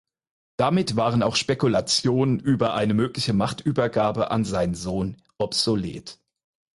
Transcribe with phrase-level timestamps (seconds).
[0.57, 6.17] Damit waren auch Spekulationen über eine mögliche Machtübergabe an seinen Sohn obsolet.